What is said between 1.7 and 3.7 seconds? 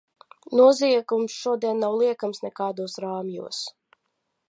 nav liekams nekādos rāmjos.